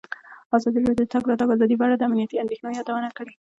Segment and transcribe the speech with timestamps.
[0.55, 3.33] ازادي راډیو د د تګ راتګ ازادي په اړه د امنیتي اندېښنو یادونه کړې.